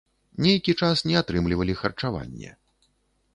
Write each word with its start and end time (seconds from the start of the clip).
Нейкі 0.45 0.73
час 0.79 1.03
не 1.09 1.13
атрымлівалі 1.21 1.77
харчаванне. 1.83 2.55